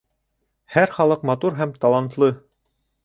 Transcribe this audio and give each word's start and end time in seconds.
Һәр 0.75 0.93
халыҡ 0.95 1.27
матур 1.31 1.59
һәм 1.59 1.75
талантлы 1.85 2.35